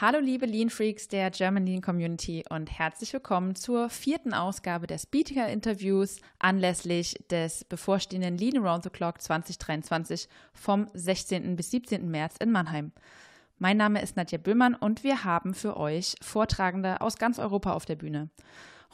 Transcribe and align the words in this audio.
Hallo 0.00 0.20
liebe 0.20 0.46
Lean 0.46 0.70
Freaks 0.70 1.08
der 1.08 1.28
German 1.32 1.66
Lean 1.66 1.80
Community 1.80 2.44
und 2.50 2.70
herzlich 2.70 3.12
willkommen 3.12 3.56
zur 3.56 3.90
vierten 3.90 4.32
Ausgabe 4.32 4.86
des 4.86 5.02
Speaker 5.02 5.48
Interviews 5.48 6.20
anlässlich 6.38 7.16
des 7.32 7.64
bevorstehenden 7.64 8.38
Lean 8.38 8.64
Around 8.64 8.84
the 8.84 8.90
Clock 8.90 9.20
2023 9.20 10.28
vom 10.54 10.86
16. 10.94 11.56
bis 11.56 11.72
17. 11.72 12.08
März 12.08 12.36
in 12.38 12.52
Mannheim. 12.52 12.92
Mein 13.58 13.76
Name 13.76 14.00
ist 14.00 14.16
Nadja 14.16 14.38
Böhmann 14.38 14.76
und 14.76 15.02
wir 15.02 15.24
haben 15.24 15.52
für 15.52 15.76
euch 15.76 16.14
Vortragende 16.22 17.00
aus 17.00 17.16
ganz 17.16 17.40
Europa 17.40 17.72
auf 17.72 17.84
der 17.84 17.96
Bühne. 17.96 18.28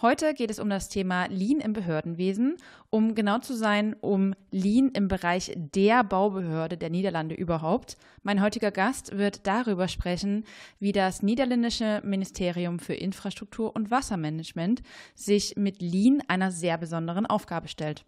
Heute 0.02 0.34
geht 0.34 0.50
es 0.50 0.58
um 0.58 0.68
das 0.68 0.88
Thema 0.88 1.26
Lean 1.26 1.60
im 1.60 1.72
Behördenwesen, 1.72 2.56
um 2.90 3.14
genau 3.14 3.38
zu 3.38 3.54
sein, 3.54 3.94
um 4.00 4.34
Lean 4.50 4.90
im 4.92 5.06
Bereich 5.06 5.52
der 5.56 6.02
Baubehörde 6.02 6.76
der 6.76 6.90
Niederlande 6.90 7.36
überhaupt. 7.36 7.96
Mein 8.24 8.42
heutiger 8.42 8.72
Gast 8.72 9.16
wird 9.16 9.46
darüber 9.46 9.86
sprechen, 9.86 10.44
wie 10.80 10.90
das 10.90 11.22
niederländische 11.22 12.02
Ministerium 12.04 12.80
für 12.80 12.94
Infrastruktur 12.94 13.74
und 13.76 13.92
Wassermanagement 13.92 14.82
sich 15.14 15.54
mit 15.56 15.80
Lean 15.80 16.22
einer 16.26 16.50
sehr 16.50 16.76
besonderen 16.76 17.24
Aufgabe 17.24 17.68
stellt. 17.68 18.04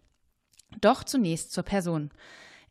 Doch 0.81 1.05
zunächst 1.05 1.53
zur 1.53 1.63
Person. 1.63 2.11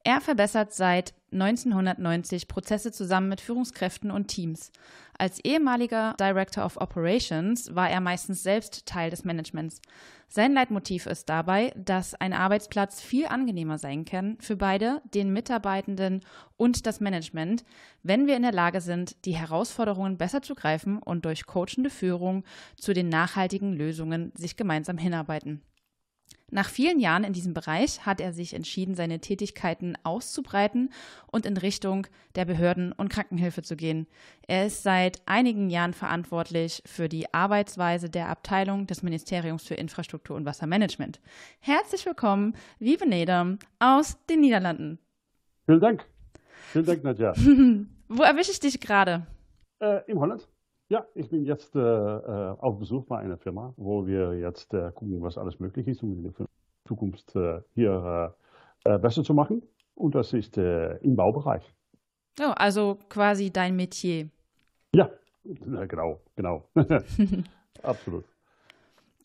Er 0.05 0.21
verbessert 0.21 0.75
seit 0.75 1.15
1990 1.41 2.49
Prozesse 2.49 2.93
zusammen 2.93 3.29
mit 3.29 3.41
Führungskräften 3.41 4.11
und 4.11 4.29
Teams. 4.29 4.73
Als 5.19 5.43
ehemaliger 5.45 6.15
Director 6.19 6.65
of 6.65 6.77
Operations 6.77 7.75
war 7.75 7.89
er 7.89 8.01
meistens 8.01 8.43
selbst 8.43 8.87
Teil 8.87 9.11
des 9.11 9.25
Managements. 9.25 9.81
Sein 10.29 10.53
Leitmotiv 10.53 11.07
ist 11.07 11.29
dabei, 11.29 11.73
dass 11.77 12.15
ein 12.15 12.33
Arbeitsplatz 12.33 13.01
viel 13.01 13.27
angenehmer 13.27 13.79
sein 13.79 14.05
kann 14.05 14.37
für 14.41 14.57
beide, 14.57 15.01
den 15.15 15.33
Mitarbeitenden 15.33 16.21
und 16.57 16.87
das 16.87 17.01
Management, 17.01 17.65
wenn 18.03 18.27
wir 18.27 18.37
in 18.37 18.43
der 18.43 18.53
Lage 18.53 18.81
sind, 18.81 19.25
die 19.25 19.37
Herausforderungen 19.37 20.19
besser 20.19 20.43
zu 20.43 20.55
greifen 20.55 20.99
und 20.99 21.25
durch 21.25 21.47
coachende 21.47 21.91
Führung 21.91 22.45
zu 22.77 22.93
den 22.93 23.09
nachhaltigen 23.09 23.73
Lösungen 23.73 24.33
sich 24.37 24.57
gemeinsam 24.57 24.99
hinarbeiten. 24.99 25.63
Nach 26.53 26.69
vielen 26.69 27.01
Jahren 27.01 27.25
in 27.25 27.33
diesem 27.33 27.55
Bereich 27.55 28.07
hat 28.07 28.21
er 28.21 28.33
sich 28.33 28.55
entschieden, 28.55 28.95
seine 28.95 29.19
Tätigkeiten 29.19 29.99
auszubreiten 30.05 30.91
und 31.27 31.45
in 31.45 31.57
Richtung 31.57 32.07
der 32.37 32.45
Behörden 32.45 32.93
und 32.93 33.09
Krankenhilfe 33.09 33.63
zu 33.63 33.75
gehen. 33.75 34.07
Er 34.47 34.67
ist 34.67 34.85
seit 34.85 35.21
einigen 35.27 35.71
Jahren 35.71 35.93
verantwortlich 35.93 36.85
für 36.87 37.09
die 37.09 37.35
Arbeitsweise 37.35 38.09
der 38.09 38.29
Abteilung 38.29 38.87
des 38.87 39.03
Ministeriums 39.03 39.65
für 39.65 39.75
Infrastruktur 39.75 40.37
und 40.37 40.45
Wassermanagement. 40.45 41.21
Herzlich 41.59 42.07
willkommen, 42.07 42.55
Wiebe 42.79 43.09
Nedam 43.09 43.59
aus 43.81 44.17
den 44.27 44.41
Niederlanden. 44.41 45.01
Vielen 45.65 45.81
Dank. 45.81 46.07
Vielen 46.71 46.87
Dank, 46.87 47.03
Nadja. 47.03 47.35
Wo 48.09 48.23
erwische 48.23 48.53
ich 48.53 48.61
dich 48.61 48.79
gerade? 48.79 49.27
Äh, 49.81 50.09
Im 50.09 50.21
Holland. 50.21 50.47
Ja, 50.89 51.05
ich 51.15 51.29
bin 51.31 51.45
jetzt 51.45 51.75
äh, 51.75 51.81
äh, 51.81 52.57
auf 52.59 52.79
Besuch 52.79 53.07
bei 53.07 53.19
einer 53.19 53.39
Firma, 53.39 53.75
wo 53.77 54.07
wir 54.07 54.39
jetzt 54.39 54.73
äh, 54.73 54.93
gucken, 54.93 55.21
was 55.21 55.37
alles 55.37 55.59
möglich 55.59 55.89
ist, 55.89 56.03
um 56.03 56.13
in 56.13 56.23
der 56.23 56.47
Zukunft 56.87 57.35
äh, 57.35 57.61
hier 57.75 58.35
äh, 58.85 58.95
äh, 58.95 58.99
besser 58.99 59.25
zu 59.25 59.35
machen. 59.35 59.63
Und 59.97 60.15
das 60.15 60.33
ist 60.35 60.59
im 60.59 61.17
Baubereich. 61.17 61.63
Oh, 62.39 62.53
also 62.55 62.99
quasi 63.09 63.51
dein 63.51 63.75
Metier. 63.77 64.29
Ja, 64.95 65.11
genau, 65.43 66.21
genau. 66.37 66.69
Absolut. 67.83 68.27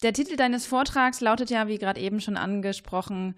Der 0.02 0.14
Titel 0.14 0.38
deines 0.38 0.66
Vortrags 0.66 1.20
lautet 1.20 1.50
ja, 1.50 1.68
wie 1.68 1.78
gerade 1.78 2.00
eben 2.00 2.22
schon 2.22 2.38
angesprochen, 2.38 3.36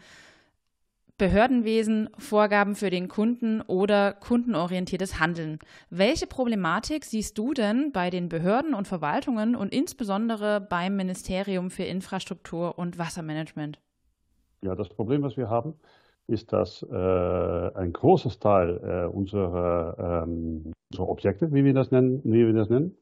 Behördenwesen, 1.20 2.10
Vorgaben 2.18 2.74
für 2.74 2.90
den 2.90 3.08
Kunden 3.08 3.62
oder 3.62 4.14
kundenorientiertes 4.14 5.20
Handeln. 5.20 5.60
Welche 5.92 6.26
Problematik 6.26 7.06
siehst 7.06 7.38
du 7.38 7.54
denn 7.54 7.92
bei 7.92 8.10
den 8.10 8.30
Behörden 8.30 8.74
und 8.74 8.88
Verwaltungen 8.88 9.56
und 9.56 9.72
insbesondere 9.72 10.60
beim 10.60 10.96
Ministerium 10.96 11.70
für 11.70 11.84
Infrastruktur 11.84 12.80
und 12.80 12.98
Wassermanagement? 12.98 13.80
Ja, 14.64 14.76
das 14.76 14.90
Problem, 14.90 15.22
was 15.22 15.38
wir 15.38 15.50
haben, 15.50 15.76
ist, 16.28 16.52
dass 16.52 16.82
äh, 16.84 16.96
ein 16.96 17.94
großes 17.94 18.40
Teil 18.40 18.80
äh, 18.84 19.14
unserer, 19.14 20.24
ähm, 20.26 20.72
unserer, 20.92 21.10
Objekte, 21.10 21.54
wie 21.54 21.64
wir 21.64 21.74
das 21.74 21.92
nennen, 21.92 22.22
wie 22.24 22.46
wir 22.46 22.54
das 22.54 22.70
nennen, 22.70 22.98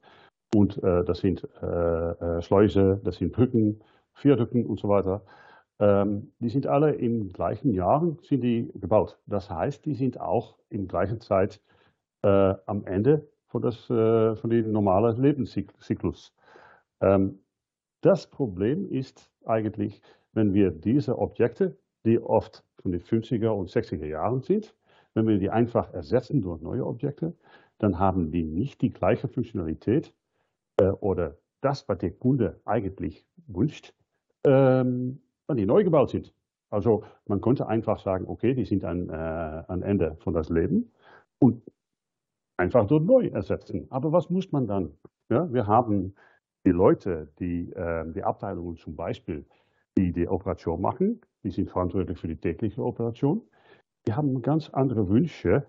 und 0.53 0.83
äh, 0.83 1.05
das 1.05 1.19
sind 1.19 1.47
äh, 1.61 1.65
äh, 1.65 2.41
Schläuche, 2.41 2.99
das 3.03 3.17
sind 3.17 3.31
Brücken, 3.31 3.81
Vierdrücken 4.13 4.65
und 4.65 4.79
so 4.79 4.89
weiter, 4.89 5.23
ähm, 5.81 6.31
die 6.39 6.49
sind 6.49 6.67
alle 6.67 6.93
im 6.93 7.33
gleichen 7.33 7.73
Jahr 7.73 8.15
sind 8.21 8.43
die 8.43 8.71
gebaut. 8.75 9.19
Das 9.25 9.49
heißt, 9.49 9.83
die 9.85 9.95
sind 9.95 10.21
auch 10.21 10.55
in 10.69 10.87
gleicher 10.87 11.19
Zeit 11.19 11.59
äh, 12.21 12.53
am 12.67 12.85
Ende 12.85 13.27
von, 13.47 13.63
das, 13.63 13.89
äh, 13.89 14.35
von 14.35 14.49
dem 14.51 14.71
normalen 14.71 15.19
Lebenszyklus. 15.19 16.33
Ähm, 17.01 17.39
das 18.01 18.29
Problem 18.29 18.87
ist 18.89 19.31
eigentlich, 19.43 20.01
wenn 20.33 20.53
wir 20.53 20.69
diese 20.69 21.17
Objekte, 21.17 21.75
die 22.05 22.19
oft 22.19 22.63
von 22.81 22.91
den 22.91 23.01
50er 23.01 23.49
und 23.49 23.69
60er 23.69 24.05
Jahren 24.05 24.41
sind, 24.41 24.75
wenn 25.15 25.27
wir 25.27 25.39
die 25.39 25.49
einfach 25.49 25.91
ersetzen 25.93 26.41
durch 26.41 26.61
neue 26.61 26.85
Objekte, 26.85 27.33
dann 27.79 27.97
haben 27.97 28.31
die 28.31 28.43
nicht 28.43 28.81
die 28.81 28.91
gleiche 28.91 29.27
Funktionalität 29.27 30.13
äh, 30.79 30.89
oder 30.89 31.37
das, 31.61 31.89
was 31.89 31.97
der 31.97 32.11
Kunde 32.11 32.61
eigentlich 32.65 33.25
wünscht, 33.47 33.93
ähm, 34.43 35.21
die 35.57 35.65
neu 35.65 35.83
gebaut 35.83 36.09
sind. 36.09 36.33
Also 36.69 37.03
man 37.27 37.41
konnte 37.41 37.67
einfach 37.67 37.99
sagen, 37.99 38.25
okay, 38.27 38.53
die 38.53 38.65
sind 38.65 38.85
ein, 38.85 39.09
äh, 39.09 39.63
ein 39.67 39.81
Ende 39.81 40.15
von 40.19 40.33
das 40.33 40.49
Leben 40.49 40.91
und 41.39 41.61
einfach 42.57 42.87
dort 42.87 43.05
neu 43.05 43.27
ersetzen. 43.27 43.87
Aber 43.89 44.11
was 44.11 44.29
muss 44.29 44.51
man 44.51 44.67
dann? 44.67 44.93
Ja, 45.29 45.51
wir 45.51 45.67
haben 45.67 46.15
die 46.65 46.71
Leute, 46.71 47.31
die 47.39 47.71
äh, 47.73 48.05
die 48.13 48.23
Abteilungen 48.23 48.77
zum 48.77 48.95
Beispiel, 48.95 49.45
die 49.97 50.13
die 50.13 50.27
Operation 50.27 50.81
machen, 50.81 51.21
die 51.43 51.51
sind 51.51 51.69
verantwortlich 51.69 52.17
für 52.19 52.27
die 52.27 52.37
tägliche 52.37 52.83
Operation. 52.83 53.41
Die 54.07 54.13
haben 54.13 54.41
ganz 54.41 54.69
andere 54.69 55.09
Wünsche 55.09 55.65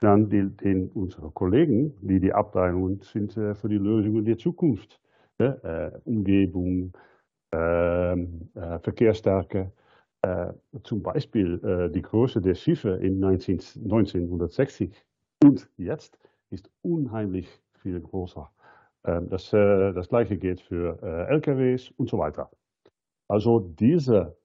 dann 0.00 0.30
die, 0.30 0.48
den, 0.48 0.90
unsere 0.90 1.30
Kollegen, 1.30 1.94
die 2.00 2.20
die 2.20 2.32
Abteilungen 2.32 3.00
sind 3.00 3.36
äh, 3.36 3.54
für 3.54 3.68
die 3.68 3.78
Lösungen 3.78 4.24
der 4.24 4.38
Zukunft. 4.38 5.00
Ja, 5.40 5.52
äh, 5.62 6.00
Umgebung, 6.04 6.92
Verkehrsstärke. 7.50 9.72
Äh, 10.22 10.52
zum 10.82 11.02
Beispiel 11.02 11.62
äh, 11.64 11.92
die 11.92 12.02
Größe 12.02 12.40
der 12.40 12.56
Schiffe 12.56 12.90
in 12.90 13.20
19, 13.20 13.60
1960 13.84 14.92
und 15.44 15.68
jetzt 15.76 16.18
ist 16.50 16.68
unheimlich 16.82 17.48
viel 17.74 18.00
größer. 18.00 18.50
Ähm, 19.04 19.28
das, 19.28 19.52
äh, 19.52 19.92
das 19.92 20.08
gleiche 20.08 20.36
gilt 20.36 20.60
für 20.60 21.00
äh, 21.02 21.32
LKWs 21.32 21.92
und 21.96 22.10
so 22.10 22.18
weiter. 22.18 22.50
Also 23.28 23.60
dieser 23.60 24.36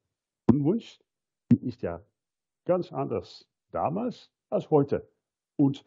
Wunsch 0.51 0.99
ist 1.61 1.81
ja 1.81 2.03
ganz 2.65 2.93
anders 2.93 3.49
damals 3.71 4.31
als 4.51 4.69
heute. 4.69 5.09
Und 5.57 5.79
äh, 5.79 5.83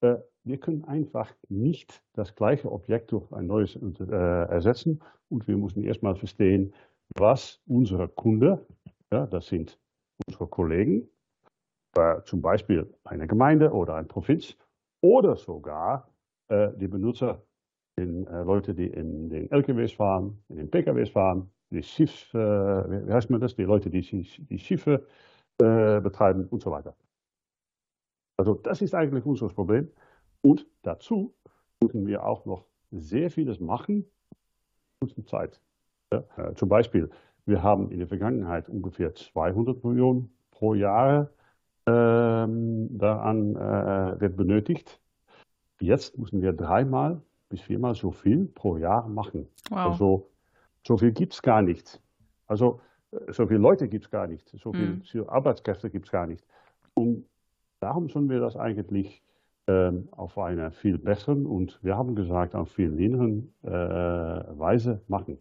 wir 0.00 0.58
können 0.60 0.84
einfach 0.84 1.32
nicht 1.48 2.02
das 2.12 2.34
gleiche 2.34 2.70
Objekt 2.70 3.12
durch 3.12 3.30
ein 3.32 3.46
neues 3.46 3.76
äh, 3.76 4.04
ersetzen 4.04 5.00
und 5.28 5.48
wir 5.48 5.56
müssen 5.56 5.82
erstmal 5.82 6.14
verstehen, 6.14 6.72
was 7.16 7.60
unsere 7.66 8.08
Kunden, 8.08 8.58
ja, 9.12 9.26
das 9.26 9.46
sind 9.46 9.78
unsere 10.26 10.46
Kollegen, 10.46 11.08
äh, 11.96 12.22
zum 12.24 12.42
Beispiel 12.42 12.92
eine 13.04 13.26
Gemeinde 13.26 13.72
oder 13.72 13.94
eine 13.94 14.06
Provinz 14.06 14.56
oder 15.02 15.36
sogar 15.36 16.08
äh, 16.48 16.68
die 16.76 16.88
Benutzer, 16.88 17.42
äh, 17.98 18.04
Leute, 18.04 18.74
die 18.74 18.86
in 18.86 19.28
den 19.30 19.50
LKWs 19.50 19.92
fahren, 19.92 20.42
in 20.48 20.56
den 20.56 20.70
PKWs 20.70 21.10
fahren, 21.10 21.50
die 21.70 21.82
Schiff, 21.82 22.32
äh, 22.34 22.38
wie 22.38 23.12
heißt 23.12 23.30
man 23.30 23.40
das, 23.40 23.56
die 23.56 23.64
Leute, 23.64 23.90
die 23.90 24.00
die 24.00 24.58
Schiffe 24.58 25.06
äh, 25.60 26.00
betreiben 26.00 26.46
und 26.48 26.62
so 26.62 26.70
weiter. 26.70 26.94
Also 28.36 28.54
das 28.54 28.82
ist 28.82 28.94
eigentlich 28.94 29.24
unser 29.24 29.48
Problem. 29.48 29.90
Und 30.42 30.66
dazu 30.82 31.34
müssen 31.82 32.06
wir 32.06 32.24
auch 32.24 32.44
noch 32.44 32.66
sehr 32.90 33.30
vieles 33.30 33.60
machen 33.60 34.06
kurzen 35.00 35.26
Zeit. 35.26 35.60
Ja, 36.12 36.24
äh, 36.36 36.54
zum 36.54 36.68
Beispiel, 36.68 37.10
wir 37.44 37.62
haben 37.62 37.90
in 37.90 37.98
der 37.98 38.08
Vergangenheit 38.08 38.68
ungefähr 38.68 39.14
200 39.14 39.84
Millionen 39.84 40.30
pro 40.50 40.74
Jahr 40.74 41.30
ähm, 41.86 42.88
daran 42.98 43.56
äh, 43.56 44.20
wird 44.20 44.36
benötigt. 44.36 45.00
Jetzt 45.80 46.18
müssen 46.18 46.42
wir 46.42 46.52
dreimal 46.52 47.20
bis 47.48 47.60
viermal 47.60 47.94
so 47.94 48.10
viel 48.10 48.46
pro 48.46 48.76
Jahr 48.76 49.06
machen. 49.08 49.46
Wow. 49.70 49.78
Also 49.78 50.30
so 50.86 50.96
viel 50.96 51.12
gibt 51.12 51.34
es 51.34 51.42
gar 51.42 51.62
nicht. 51.62 52.00
Also 52.46 52.80
äh, 53.12 53.32
so 53.32 53.46
viele 53.46 53.60
Leute 53.60 53.88
gibt 53.88 54.06
es 54.06 54.10
gar 54.10 54.26
nicht. 54.26 54.48
So 54.58 54.72
viele 54.72 55.02
hm. 55.12 55.28
Arbeitskräfte 55.28 55.90
gibt 55.90 56.06
es 56.06 56.12
gar 56.12 56.26
nicht. 56.26 56.44
Darum 57.80 58.08
sollen 58.08 58.28
wir 58.30 58.40
das 58.40 58.56
eigentlich 58.56 59.22
ähm, 59.68 60.08
auf 60.12 60.38
eine 60.38 60.70
viel 60.70 60.98
besseren 60.98 61.46
und 61.46 61.78
wir 61.82 61.96
haben 61.96 62.14
gesagt, 62.14 62.54
auf 62.54 62.70
viel 62.70 62.90
lehneren 62.90 63.52
äh, 63.62 63.68
Weise 63.68 65.02
machen. 65.08 65.38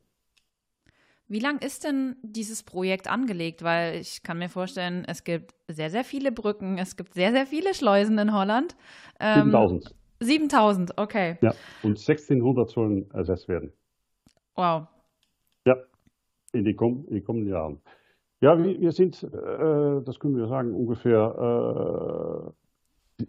Wie 1.27 1.39
lang 1.39 1.57
ist 1.59 1.83
denn 1.83 2.17
dieses 2.21 2.61
Projekt 2.61 3.09
angelegt? 3.09 3.63
Weil 3.63 3.95
ich 3.95 4.21
kann 4.21 4.37
mir 4.37 4.49
vorstellen, 4.49 5.05
es 5.07 5.23
gibt 5.23 5.55
sehr, 5.67 5.89
sehr 5.89 6.03
viele 6.03 6.31
Brücken, 6.31 6.77
es 6.77 6.95
gibt 6.97 7.15
sehr, 7.15 7.31
sehr 7.31 7.47
viele 7.47 7.73
Schleusen 7.73 8.17
in 8.19 8.31
Holland. 8.31 8.75
Ähm, 9.19 9.45
7000. 9.45 9.95
7000, 10.19 10.97
okay. 10.97 11.37
Ja, 11.41 11.53
und 11.83 11.97
1600 11.97 12.69
sollen 12.69 13.09
ersetzt 13.11 13.47
werden. 13.47 13.73
Wow. 14.55 14.87
Ja, 15.65 15.75
in 16.53 16.63
die, 16.63 16.71
in 16.71 17.15
die 17.15 17.21
kommenden 17.21 17.49
Jahren. 17.51 17.81
Ja, 18.45 18.63
wir, 18.63 18.91
sind, 18.91 19.23
äh, 19.23 20.03
das 20.03 20.19
können 20.19 20.37
wir 20.37 20.45
sagen, 20.47 20.75
ungefähr 20.75 22.53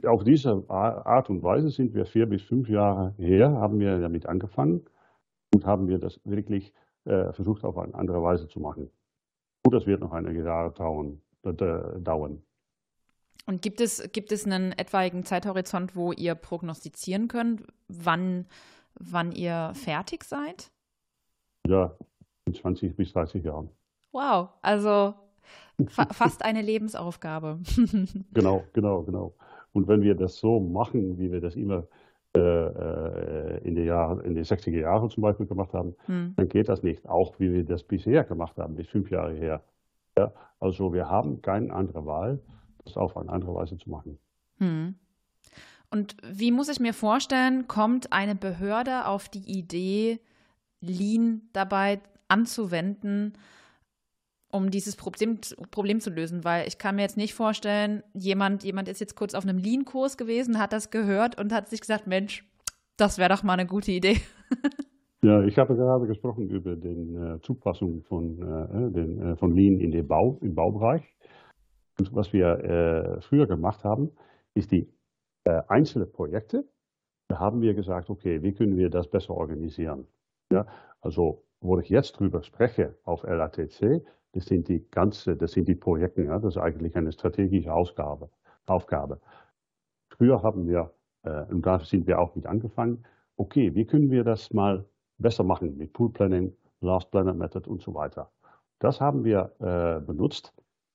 äh, 0.02 0.06
auf 0.06 0.24
diese 0.24 0.62
Art 0.68 1.30
und 1.30 1.42
Weise 1.42 1.70
sind 1.70 1.94
wir 1.94 2.04
vier 2.04 2.26
bis 2.26 2.42
fünf 2.42 2.68
Jahre 2.68 3.14
her, 3.16 3.50
haben 3.52 3.80
wir 3.80 3.98
damit 3.98 4.26
angefangen 4.26 4.84
und 5.54 5.64
haben 5.64 5.88
wir 5.88 5.98
das 5.98 6.20
wirklich 6.24 6.74
äh, 7.06 7.32
versucht 7.32 7.64
auf 7.64 7.78
eine 7.78 7.94
andere 7.94 8.22
Weise 8.22 8.46
zu 8.46 8.60
machen. 8.60 8.90
Und 9.64 9.72
das 9.72 9.86
wird 9.86 10.02
noch 10.02 10.12
einige 10.12 10.44
Jahre 10.44 10.74
dauern. 10.74 11.22
Dauern. 11.42 12.42
Und 13.46 13.62
gibt 13.62 13.80
es, 13.80 14.12
gibt 14.12 14.32
es 14.32 14.44
einen 14.44 14.72
etwaigen 14.72 15.24
Zeithorizont, 15.24 15.96
wo 15.96 16.12
ihr 16.12 16.34
prognostizieren 16.34 17.28
könnt, 17.28 17.62
wann, 17.88 18.44
wann 19.00 19.32
ihr 19.32 19.72
fertig 19.72 20.24
seid? 20.24 20.70
Ja, 21.66 21.96
in 22.44 22.52
20 22.52 22.94
bis 22.96 23.14
30 23.14 23.44
Jahren. 23.44 23.70
Wow, 24.12 24.50
also 24.62 25.14
fa 25.88 26.06
fast 26.12 26.44
eine 26.44 26.62
Lebensaufgabe. 26.62 27.60
genau, 28.32 28.64
genau, 28.72 29.02
genau. 29.02 29.34
Und 29.72 29.88
wenn 29.88 30.02
wir 30.02 30.14
das 30.14 30.36
so 30.36 30.60
machen, 30.60 31.18
wie 31.18 31.30
wir 31.30 31.40
das 31.40 31.54
immer 31.54 31.84
äh, 32.34 32.40
äh 32.40 33.58
in, 33.64 33.74
den 33.74 33.86
Jahren, 33.86 34.20
in 34.20 34.34
den 34.34 34.44
60er 34.44 34.80
Jahren 34.80 35.10
zum 35.10 35.22
Beispiel 35.22 35.46
gemacht 35.46 35.72
haben, 35.74 35.94
hm. 36.06 36.34
dann 36.36 36.48
geht 36.48 36.68
das 36.68 36.82
nicht. 36.82 37.06
Auch 37.08 37.38
wie 37.38 37.52
wir 37.52 37.64
das 37.64 37.82
bisher 37.82 38.24
gemacht 38.24 38.56
haben, 38.56 38.74
bis 38.74 38.88
fünf 38.88 39.10
Jahre 39.10 39.34
her. 39.34 39.62
Ja, 40.16 40.32
also 40.60 40.94
wir 40.94 41.10
haben 41.10 41.42
keine 41.42 41.72
andere 41.72 42.06
Wahl, 42.06 42.40
das 42.84 42.96
auf 42.96 43.16
eine 43.16 43.30
andere 43.30 43.54
Weise 43.54 43.76
zu 43.76 43.90
machen. 43.90 44.18
Hm. 44.58 44.94
Und 45.90 46.16
wie 46.22 46.52
muss 46.52 46.68
ich 46.68 46.80
mir 46.80 46.94
vorstellen, 46.94 47.68
kommt 47.68 48.12
eine 48.12 48.34
Behörde 48.34 49.06
auf 49.06 49.28
die 49.28 49.58
Idee, 49.58 50.20
Lean 50.80 51.42
dabei 51.52 52.00
anzuwenden, 52.28 53.34
um 54.50 54.70
dieses 54.70 54.96
Problem, 54.96 55.38
Problem 55.70 56.00
zu 56.00 56.10
lösen? 56.10 56.44
Weil 56.44 56.66
ich 56.66 56.78
kann 56.78 56.96
mir 56.96 57.02
jetzt 57.02 57.16
nicht 57.16 57.34
vorstellen, 57.34 58.02
jemand, 58.14 58.64
jemand 58.64 58.88
ist 58.88 59.00
jetzt 59.00 59.16
kurz 59.16 59.34
auf 59.34 59.44
einem 59.44 59.58
Lean-Kurs 59.58 60.16
gewesen, 60.16 60.58
hat 60.58 60.72
das 60.72 60.90
gehört 60.90 61.38
und 61.40 61.52
hat 61.52 61.68
sich 61.68 61.80
gesagt, 61.80 62.06
Mensch, 62.06 62.44
das 62.96 63.18
wäre 63.18 63.30
doch 63.30 63.42
mal 63.42 63.54
eine 63.54 63.66
gute 63.66 63.92
Idee. 63.92 64.20
Ja, 65.22 65.42
ich 65.42 65.58
habe 65.58 65.74
gerade 65.74 66.06
gesprochen 66.06 66.50
über 66.50 66.76
die 66.76 66.86
äh, 66.86 67.40
Zupassung 67.40 68.02
von, 68.04 68.40
äh, 68.40 68.92
den, 68.92 69.20
äh, 69.20 69.36
von 69.36 69.56
Lean 69.56 69.80
in 69.80 69.90
den 69.90 70.06
Bau, 70.06 70.38
im 70.40 70.54
Baubereich. 70.54 71.02
Und 71.98 72.14
was 72.14 72.32
wir 72.32 72.46
äh, 72.46 73.20
früher 73.22 73.48
gemacht 73.48 73.82
haben, 73.82 74.12
ist 74.54 74.70
die 74.70 74.88
äh, 75.44 75.62
einzelnen 75.68 76.12
Projekte, 76.12 76.64
da 77.28 77.40
haben 77.40 77.60
wir 77.60 77.74
gesagt, 77.74 78.10
okay, 78.10 78.42
wie 78.42 78.52
können 78.52 78.76
wir 78.76 78.90
das 78.90 79.08
besser 79.08 79.34
organisieren? 79.34 80.06
Ja, 80.52 80.66
also, 81.00 81.42
wo 81.60 81.78
ich 81.78 81.88
jetzt 81.88 82.12
drüber 82.12 82.42
spreche 82.42 82.94
auf 83.02 83.24
LATC, 83.24 84.04
das 84.36 84.44
sind 84.44 84.68
die 84.68 84.86
ganze, 84.90 85.34
das 85.34 85.52
sind 85.52 85.66
die 85.66 85.74
Projekte, 85.74 86.22
ja, 86.22 86.38
das 86.38 86.56
ist 86.56 86.62
eigentlich 86.62 86.94
eine 86.94 87.10
strategische 87.10 87.72
Ausgabe, 87.72 88.28
Aufgabe. 88.66 89.18
Früher 90.10 90.42
haben 90.42 90.68
wir, 90.68 90.92
äh, 91.22 91.44
und 91.44 91.64
da 91.64 91.78
sind 91.80 92.06
wir 92.06 92.18
auch 92.18 92.34
mit 92.34 92.46
angefangen, 92.46 93.04
okay, 93.38 93.74
wie 93.74 93.86
können 93.86 94.10
wir 94.10 94.24
das 94.24 94.52
mal 94.52 94.84
besser 95.16 95.42
machen 95.42 95.78
mit 95.78 95.94
Pool 95.94 96.12
Planning, 96.12 96.54
Last 96.82 97.10
Planet 97.10 97.34
Method 97.34 97.68
und 97.70 97.80
so 97.80 97.94
weiter. 97.94 98.30
Das 98.78 99.00
haben 99.00 99.24
wir 99.24 99.52
äh, 99.58 100.04
benutzt, 100.04 100.52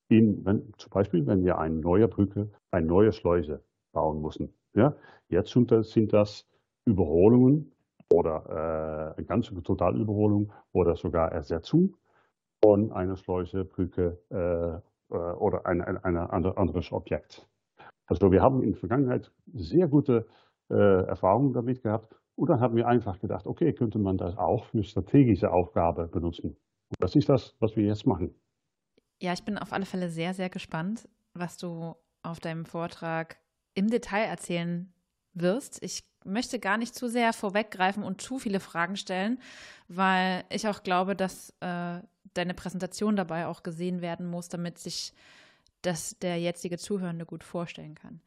in, 0.10 0.46
wenn, 0.46 0.72
zum 0.78 0.92
Beispiel, 0.92 1.26
wenn 1.26 1.44
wir 1.44 1.58
eine 1.58 1.76
neue 1.76 2.08
Brücke, 2.08 2.48
eine 2.70 2.86
neue 2.86 3.12
Schleuse 3.12 3.64
bauen 3.92 4.22
müssen. 4.22 4.54
Ja? 4.76 4.96
Jetzt 5.30 5.52
sind 5.52 5.72
das, 5.72 5.90
sind 5.90 6.14
das 6.14 6.48
Überholungen 6.86 7.72
oder 8.14 9.16
äh, 9.16 9.18
eine 9.18 9.26
ganze 9.26 9.60
Totalüberholung 9.64 10.52
oder 10.74 10.96
sogar 10.96 11.32
Ersetzung 11.32 11.96
von 12.64 12.92
einer 12.92 13.18
Schleuse, 13.18 13.66
Brücke 13.66 14.18
äh, 14.30 15.16
äh 15.16 15.34
oder 15.34 15.66
ein, 15.66 15.82
ein, 15.82 15.98
ein 15.98 16.18
anderes 16.18 16.92
Objekt. 16.92 17.48
Also 18.08 18.32
wir 18.32 18.42
haben 18.42 18.62
in 18.62 18.72
der 18.72 18.80
Vergangenheit 18.80 19.32
sehr 19.54 19.88
gute 19.88 20.28
äh, 20.70 21.06
Erfahrungen 21.06 21.54
damit 21.54 21.82
gehabt 21.82 22.16
und 22.36 22.50
dann 22.50 22.60
haben 22.60 22.76
wir 22.76 22.88
einfach 22.88 23.20
gedacht, 23.20 23.48
okay, 23.48 23.74
könnte 23.74 24.00
man 24.00 24.18
das 24.18 24.38
auch 24.38 24.66
für 24.66 24.84
strategische 24.84 25.52
Aufgaben 25.52 26.10
benutzen. 26.12 26.50
Und 26.90 26.98
das 27.00 27.16
ist 27.16 27.30
das, 27.30 27.56
was 27.60 27.76
wir 27.76 27.86
jetzt 27.86 28.06
machen. 28.06 28.34
Ja, 29.22 29.34
ich 29.34 29.44
bin 29.44 29.58
auf 29.58 29.72
alle 29.72 29.86
Fälle 29.86 30.10
sehr, 30.10 30.34
sehr 30.34 30.50
gespannt, 30.50 31.08
was 31.34 31.58
du 31.58 31.96
auf 32.24 32.40
deinem 32.40 32.66
Vortrag 32.66 33.38
im 33.76 33.88
Detail 33.88 34.24
erzählen 34.24 34.92
wirst. 35.34 35.82
Ich 35.84 36.04
möchte 36.26 36.60
gar 36.60 36.78
nicht 36.78 36.96
zu 36.96 37.08
sehr 37.08 37.34
vorweggreifen 37.34 38.04
und 38.04 38.22
zu 38.22 38.40
viele 38.40 38.60
Fragen 38.60 38.96
stellen, 38.96 39.40
weil 39.88 40.44
ich 40.50 40.68
auch 40.68 40.84
glaube, 40.84 41.16
dass 41.16 41.56
äh, 41.62 42.00
deine 42.34 42.54
Präsentation 42.54 43.16
dabei 43.16 43.48
auch 43.48 43.64
gesehen 43.64 44.02
werden 44.02 44.28
muss, 44.28 44.50
damit 44.50 44.78
sich 44.78 45.14
das 45.82 46.18
der 46.20 46.40
jetzige 46.40 46.78
Zuhörende 46.78 47.26
gut 47.26 47.44
vorstellen 47.44 47.96
kann. 47.96 48.22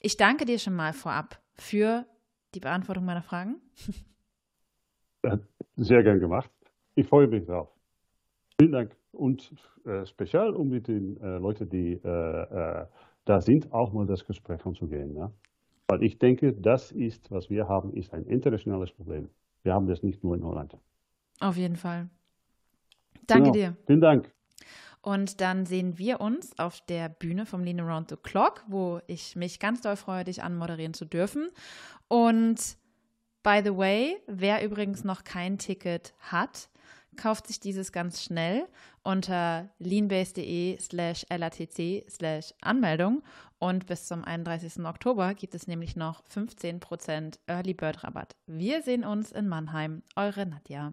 Ich 0.00 0.16
danke 0.16 0.44
dir 0.44 0.58
schon 0.58 0.74
mal 0.74 0.92
vorab 0.92 1.40
für 1.54 2.04
die 2.54 2.60
Beantwortung 2.60 3.04
meiner 3.04 3.22
Fragen. 3.22 3.56
Sehr 5.76 6.02
gern 6.02 6.20
gemacht. 6.20 6.50
Ich 6.94 7.06
freue 7.06 7.28
mich 7.28 7.44
drauf. 7.44 7.68
Vielen 8.58 8.72
Dank. 8.72 8.96
Und 9.12 9.52
äh, 9.84 10.04
speziell, 10.06 10.50
um 10.50 10.68
mit 10.68 10.88
den 10.88 11.20
äh, 11.20 11.38
Leuten, 11.38 11.68
die 11.68 11.92
äh, 11.92 12.82
äh, 12.82 12.86
da 13.24 13.40
sind, 13.40 13.72
auch 13.72 13.92
mal 13.92 14.06
das 14.06 14.24
Gespräch 14.24 14.64
anzugehen. 14.64 15.14
Ja? 15.14 15.30
Weil 15.88 16.02
ich 16.02 16.18
denke, 16.18 16.52
das 16.52 16.92
ist, 16.92 17.30
was 17.30 17.50
wir 17.50 17.68
haben, 17.68 17.92
ist 17.94 18.12
ein 18.12 18.24
internationales 18.26 18.92
Problem. 18.92 19.28
Wir 19.62 19.74
haben 19.74 19.86
das 19.86 20.02
nicht 20.02 20.22
nur 20.22 20.34
in 20.34 20.44
Holland. 20.44 20.76
Auf 21.40 21.56
jeden 21.56 21.76
Fall. 21.76 22.08
Danke 23.26 23.52
genau. 23.52 23.52
dir. 23.52 23.76
Vielen 23.86 24.00
Dank. 24.00 24.30
Und 25.02 25.40
dann 25.40 25.66
sehen 25.66 25.98
wir 25.98 26.20
uns 26.20 26.58
auf 26.58 26.80
der 26.86 27.08
Bühne 27.08 27.46
vom 27.46 27.62
Lean 27.62 27.78
Around 27.78 28.10
the 28.10 28.16
Clock, 28.16 28.64
wo 28.66 29.00
ich 29.06 29.36
mich 29.36 29.60
ganz 29.60 29.80
doll 29.80 29.94
freue, 29.94 30.24
dich 30.24 30.42
anmoderieren 30.42 30.94
zu 30.94 31.04
dürfen. 31.04 31.50
Und 32.08 32.76
by 33.44 33.60
the 33.64 33.76
way, 33.76 34.16
wer 34.26 34.64
übrigens 34.64 35.04
noch 35.04 35.22
kein 35.22 35.58
Ticket 35.58 36.12
hat, 36.18 36.68
kauft 37.16 37.46
sich 37.46 37.60
dieses 37.60 37.92
ganz 37.92 38.22
schnell 38.22 38.66
unter 39.04 39.70
leanbase.de 39.78 40.78
slash 40.80 41.24
latc 41.30 42.04
slash 42.10 42.52
Anmeldung 42.60 43.22
und 43.58 43.86
bis 43.86 44.06
zum 44.06 44.24
31. 44.24 44.84
Oktober 44.84 45.34
gibt 45.34 45.54
es 45.54 45.66
nämlich 45.66 45.96
noch 45.96 46.24
15% 46.24 47.38
Early 47.46 47.74
Bird 47.74 48.04
Rabatt. 48.04 48.36
Wir 48.46 48.82
sehen 48.82 49.04
uns 49.04 49.32
in 49.32 49.48
Mannheim. 49.48 50.02
Eure 50.14 50.46
Nadja. 50.46 50.92